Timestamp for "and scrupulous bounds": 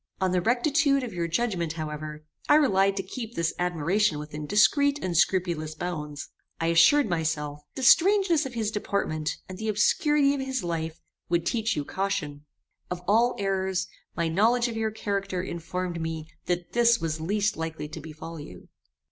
4.99-6.29